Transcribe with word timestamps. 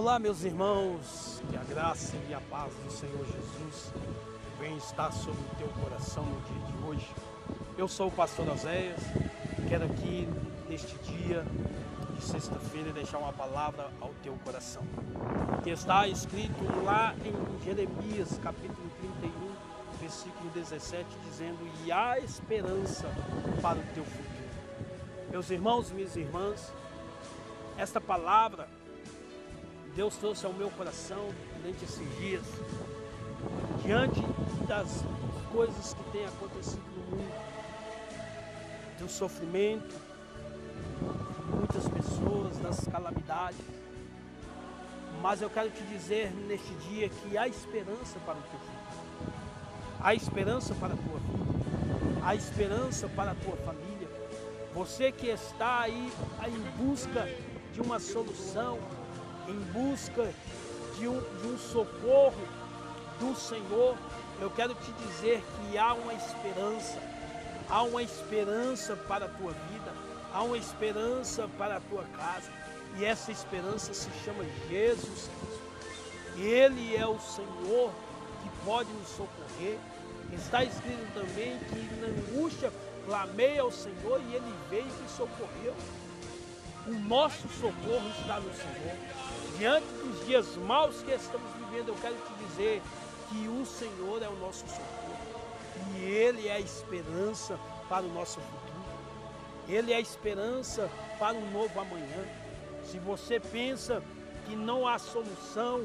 Olá, 0.00 0.18
meus 0.18 0.44
irmãos, 0.44 1.42
que 1.50 1.56
a 1.58 1.62
graça 1.62 2.16
e 2.26 2.32
a 2.32 2.40
paz 2.40 2.72
do 2.72 2.90
Senhor 2.90 3.22
Jesus 3.22 3.92
venha 4.58 4.78
estar 4.78 5.12
sobre 5.12 5.42
o 5.42 5.56
teu 5.58 5.68
coração 5.68 6.24
no 6.24 6.40
dia 6.40 6.72
de 6.72 6.84
hoje. 6.86 7.14
Eu 7.76 7.86
sou 7.86 8.08
o 8.08 8.10
pastor 8.10 8.48
Oséias, 8.48 8.98
quero 9.68 9.84
aqui 9.84 10.26
neste 10.70 10.96
dia 11.00 11.44
de 12.16 12.24
sexta-feira 12.24 12.94
deixar 12.94 13.18
uma 13.18 13.34
palavra 13.34 13.90
ao 14.00 14.08
teu 14.22 14.32
coração, 14.42 14.82
que 15.62 15.68
está 15.68 16.08
escrito 16.08 16.64
lá 16.82 17.14
em 17.22 17.62
Jeremias, 17.62 18.40
capítulo 18.42 18.90
31, 19.20 19.30
versículo 20.00 20.50
17, 20.54 21.06
dizendo: 21.26 21.58
E 21.84 21.92
há 21.92 22.18
esperança 22.18 23.06
para 23.60 23.78
o 23.78 23.82
teu 23.92 24.04
futuro. 24.06 24.48
Meus 25.30 25.50
irmãos 25.50 25.92
minhas 25.92 26.16
irmãs, 26.16 26.72
esta 27.76 28.00
palavra 28.00 28.66
Deus 30.00 30.16
trouxe 30.16 30.46
ao 30.46 30.52
meu 30.54 30.70
coração 30.70 31.28
durante 31.58 31.84
esses 31.84 32.16
dias, 32.16 32.42
diante 33.82 34.22
das 34.66 35.04
coisas 35.52 35.92
que 35.92 36.02
têm 36.04 36.24
acontecido 36.24 36.82
no 36.96 37.18
mundo, 37.18 37.34
do 38.98 39.06
sofrimento 39.10 39.94
de 41.36 41.54
muitas 41.54 41.86
pessoas, 41.86 42.56
das 42.60 42.88
calamidades. 42.88 43.60
Mas 45.20 45.42
eu 45.42 45.50
quero 45.50 45.68
te 45.68 45.82
dizer 45.82 46.32
neste 46.48 46.72
dia 46.76 47.10
que 47.10 47.36
há 47.36 47.46
esperança 47.46 48.18
para 48.24 48.38
o 48.38 48.42
teu 48.42 48.58
futuro, 48.58 49.32
há 50.00 50.14
esperança 50.14 50.74
para 50.76 50.94
a 50.94 50.96
tua 50.96 51.18
vida, 51.18 52.20
há 52.24 52.34
esperança 52.34 53.06
para 53.06 53.32
a 53.32 53.34
tua 53.34 53.56
família. 53.58 54.08
Você 54.72 55.12
que 55.12 55.26
está 55.26 55.80
aí 55.80 56.10
em 56.46 56.82
busca 56.82 57.28
de 57.74 57.82
uma 57.82 58.00
solução, 58.00 58.78
em 59.50 59.58
busca 59.72 60.32
de 60.96 61.08
um, 61.08 61.20
de 61.20 61.48
um 61.48 61.58
socorro 61.58 62.48
do 63.18 63.34
Senhor, 63.34 63.96
eu 64.40 64.50
quero 64.50 64.74
te 64.74 64.92
dizer 64.92 65.42
que 65.42 65.76
há 65.76 65.92
uma 65.92 66.14
esperança, 66.14 66.98
há 67.68 67.82
uma 67.82 68.02
esperança 68.02 68.96
para 68.96 69.26
a 69.26 69.28
tua 69.28 69.52
vida, 69.52 69.92
há 70.32 70.42
uma 70.42 70.56
esperança 70.56 71.48
para 71.58 71.76
a 71.76 71.80
tua 71.80 72.04
casa, 72.16 72.50
e 72.96 73.04
essa 73.04 73.30
esperança 73.30 73.92
se 73.92 74.08
chama 74.24 74.44
Jesus 74.68 75.28
Cristo. 75.38 75.70
Ele 76.36 76.96
é 76.96 77.06
o 77.06 77.18
Senhor 77.20 77.92
que 78.42 78.64
pode 78.64 78.90
nos 78.92 79.08
socorrer. 79.08 79.78
Está 80.32 80.64
escrito 80.64 81.12
também 81.12 81.58
que 81.58 82.00
na 82.00 82.06
angústia 82.06 82.72
clamei 83.04 83.58
ao 83.58 83.70
Senhor 83.70 84.20
e 84.28 84.34
ele 84.34 84.54
veio 84.70 84.86
e 84.86 85.10
socorreu. 85.10 85.74
O 86.86 86.92
nosso 86.92 87.46
socorro 87.60 88.08
está 88.20 88.40
no 88.40 88.52
Senhor. 88.54 88.96
Diante 89.60 89.86
dos 89.92 90.24
dias 90.24 90.56
maus 90.56 91.02
que 91.02 91.10
estamos 91.10 91.50
vivendo, 91.52 91.88
eu 91.88 91.94
quero 91.96 92.14
te 92.14 92.32
dizer 92.46 92.82
que 93.28 93.46
o 93.46 93.66
Senhor 93.66 94.22
é 94.22 94.26
o 94.26 94.36
nosso 94.36 94.66
socorro. 94.66 95.42
E 95.98 96.02
Ele 96.02 96.48
é 96.48 96.54
a 96.54 96.58
esperança 96.58 97.60
para 97.86 98.06
o 98.06 98.08
nosso 98.08 98.40
futuro. 98.40 98.80
Ele 99.68 99.92
é 99.92 99.96
a 99.96 100.00
esperança 100.00 100.90
para 101.18 101.36
um 101.36 101.50
novo 101.50 101.78
amanhã. 101.78 102.24
Se 102.86 102.98
você 103.00 103.38
pensa 103.38 104.02
que 104.46 104.56
não 104.56 104.88
há 104.88 104.98
solução, 104.98 105.84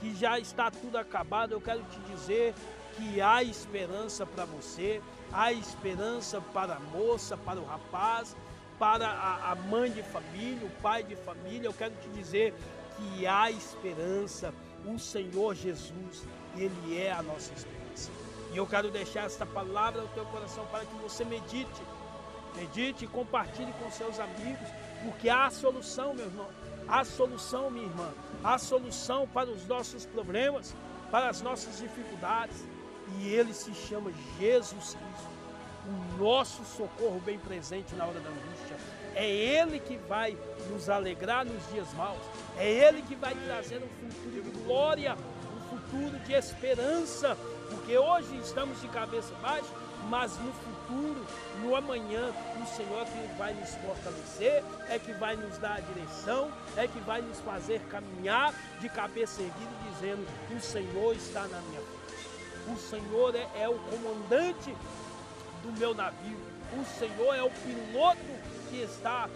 que 0.00 0.14
já 0.14 0.38
está 0.38 0.70
tudo 0.70 0.96
acabado, 0.96 1.50
eu 1.50 1.60
quero 1.60 1.82
te 1.82 1.98
dizer 2.08 2.54
que 2.96 3.20
há 3.20 3.42
esperança 3.42 4.24
para 4.24 4.44
você, 4.44 5.02
há 5.32 5.52
esperança 5.52 6.40
para 6.40 6.76
a 6.76 6.80
moça, 6.96 7.36
para 7.36 7.58
o 7.58 7.64
rapaz, 7.64 8.36
para 8.78 9.08
a, 9.08 9.56
mãe 9.56 9.90
de 9.90 10.04
família, 10.04 10.64
o 10.64 10.80
pai 10.80 11.02
de 11.02 11.16
família, 11.16 11.66
eu 11.66 11.74
quero 11.74 11.94
te 11.96 12.08
dizer 12.10 12.54
que 12.96 13.26
há 13.26 13.50
esperança. 13.50 14.52
O 14.84 14.98
Senhor 14.98 15.54
Jesus, 15.54 16.24
Ele 16.56 16.98
é 16.98 17.12
a 17.12 17.22
nossa 17.22 17.52
esperança. 17.52 18.10
E 18.52 18.56
eu 18.56 18.66
quero 18.66 18.90
deixar 18.90 19.24
esta 19.24 19.44
palavra 19.44 20.02
no 20.02 20.08
teu 20.08 20.24
coração 20.26 20.64
para 20.66 20.84
que 20.84 20.94
você 20.96 21.24
medite. 21.24 21.82
Medite 22.54 23.04
e 23.04 23.08
compartilhe 23.08 23.72
com 23.74 23.90
seus 23.90 24.18
amigos, 24.18 24.68
porque 25.04 25.28
há 25.28 25.50
solução, 25.50 26.14
meu 26.14 26.26
irmão. 26.26 26.48
Há 26.88 27.04
solução, 27.04 27.70
minha 27.70 27.86
irmã. 27.86 28.12
Há 28.42 28.58
solução 28.58 29.26
para 29.26 29.50
os 29.50 29.66
nossos 29.66 30.06
problemas, 30.06 30.74
para 31.10 31.28
as 31.28 31.42
nossas 31.42 31.78
dificuldades. 31.78 32.64
E 33.18 33.28
Ele 33.28 33.52
se 33.52 33.74
chama 33.74 34.12
Jesus 34.38 34.94
Cristo 34.94 35.36
o 35.86 36.22
nosso 36.22 36.64
socorro 36.64 37.20
bem 37.24 37.38
presente 37.38 37.94
na 37.94 38.06
hora 38.06 38.20
da 38.20 38.28
angústia. 38.28 38.76
É 39.14 39.28
Ele 39.28 39.78
que 39.80 39.96
vai 39.96 40.36
nos 40.70 40.90
alegrar 40.90 41.44
nos 41.44 41.66
dias 41.72 41.92
maus. 41.94 42.20
É 42.58 42.68
Ele 42.68 43.02
que 43.02 43.14
vai 43.14 43.34
trazer 43.34 43.78
um 43.78 44.10
futuro 44.10 44.42
de 44.42 44.50
glória, 44.64 45.16
um 45.16 45.78
futuro 45.78 46.18
de 46.24 46.32
esperança. 46.32 47.36
Porque 47.70 47.96
hoje 47.96 48.36
estamos 48.42 48.80
de 48.80 48.88
cabeça 48.88 49.34
baixa, 49.42 49.70
mas 50.08 50.38
no 50.38 50.52
futuro, 50.52 51.26
no 51.62 51.74
amanhã, 51.74 52.32
o 52.62 52.66
Senhor 52.76 53.02
é 53.02 53.04
que 53.04 53.38
vai 53.38 53.54
nos 53.54 53.70
fortalecer, 53.74 54.62
é 54.88 54.98
que 54.98 55.12
vai 55.12 55.34
nos 55.34 55.58
dar 55.58 55.76
a 55.76 55.80
direção, 55.80 56.50
é 56.76 56.86
que 56.86 57.00
vai 57.00 57.20
nos 57.22 57.40
fazer 57.40 57.80
caminhar 57.90 58.54
de 58.80 58.88
cabeça 58.88 59.42
erguida, 59.42 59.70
dizendo: 59.90 60.26
O 60.54 60.60
Senhor 60.60 61.14
está 61.14 61.42
na 61.48 61.60
minha 61.62 61.80
frente. 61.80 61.96
O 62.72 62.76
Senhor 62.76 63.34
é, 63.34 63.48
é 63.62 63.68
o 63.68 63.78
comandante 63.78 64.74
do 65.66 65.78
meu 65.78 65.94
navio. 65.94 66.38
O 66.72 66.84
Senhor 66.98 67.34
é 67.34 67.42
o 67.42 67.50
piloto 67.50 68.18
que 68.70 68.82
está 68.82 69.28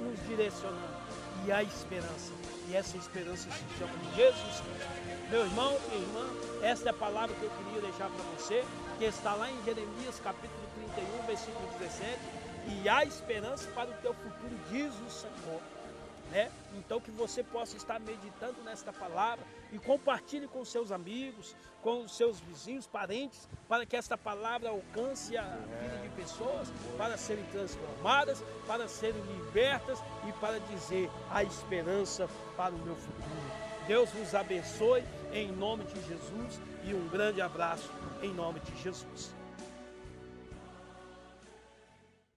nos 0.00 0.26
direcionando. 0.26 1.00
E 1.46 1.52
há 1.52 1.62
esperança. 1.62 2.32
E 2.68 2.76
essa 2.76 2.96
esperança 2.96 3.48
se 3.50 3.78
chama 3.78 3.92
Jesus 4.14 4.60
Cristo. 4.60 5.30
Meu 5.30 5.44
irmão, 5.44 5.76
minha 5.88 6.02
irmã, 6.02 6.26
essa 6.62 6.88
é 6.88 6.90
a 6.90 6.94
palavra 6.94 7.34
que 7.36 7.42
eu 7.42 7.50
queria 7.50 7.82
deixar 7.82 8.08
para 8.08 8.24
você, 8.36 8.64
que 8.98 9.04
está 9.04 9.34
lá 9.34 9.50
em 9.50 9.64
Jeremias 9.64 10.20
capítulo 10.22 10.62
31, 10.94 11.26
versículo 11.26 11.68
17. 11.78 12.18
E 12.68 12.88
há 12.88 13.04
esperança 13.04 13.68
para 13.70 13.90
o 13.90 13.94
teu 13.94 14.14
futuro, 14.14 14.56
diz 14.70 14.92
o 15.06 15.10
Senhor 15.10 15.60
né? 16.30 16.50
Então 16.74 17.00
que 17.00 17.10
você 17.10 17.42
possa 17.42 17.76
estar 17.76 17.98
meditando 18.00 18.62
nesta 18.64 18.92
palavra 18.92 19.44
e 19.72 19.78
compartilhe 19.78 20.46
com 20.46 20.64
seus 20.64 20.90
amigos, 20.92 21.54
com 21.82 22.02
os 22.02 22.16
seus 22.16 22.40
vizinhos, 22.40 22.86
parentes, 22.86 23.48
para 23.68 23.86
que 23.86 23.96
esta 23.96 24.16
palavra 24.16 24.70
alcance 24.70 25.36
a 25.36 25.42
vida 25.42 25.98
de 26.02 26.08
pessoas, 26.10 26.68
para 26.96 27.16
serem 27.16 27.44
transformadas, 27.46 28.42
para 28.66 28.86
serem 28.88 29.20
libertas 29.22 29.98
e 30.28 30.32
para 30.34 30.60
dizer 30.60 31.10
a 31.30 31.42
esperança 31.42 32.28
para 32.56 32.74
o 32.74 32.78
meu 32.78 32.96
futuro. 32.96 33.70
Deus 33.86 34.10
vos 34.10 34.34
abençoe 34.34 35.02
em 35.32 35.50
nome 35.50 35.84
de 35.84 36.00
Jesus 36.06 36.60
e 36.84 36.94
um 36.94 37.08
grande 37.08 37.40
abraço 37.40 37.90
em 38.22 38.32
nome 38.32 38.60
de 38.60 38.82
Jesus. 38.82 39.39